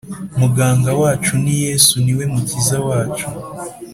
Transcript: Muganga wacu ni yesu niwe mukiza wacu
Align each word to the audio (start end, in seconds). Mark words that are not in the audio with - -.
Muganga 0.39 0.91
wacu 1.01 1.33
ni 1.43 1.55
yesu 1.63 1.93
niwe 2.05 2.25
mukiza 2.33 2.77
wacu 2.87 3.25